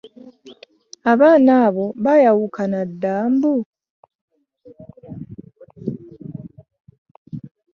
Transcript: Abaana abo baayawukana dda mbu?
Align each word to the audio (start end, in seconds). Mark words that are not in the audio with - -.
Abaana 1.11 1.51
abo 1.65 1.85
baayawukana 2.03 2.79
dda 2.89 3.15
mbu? 3.33 3.53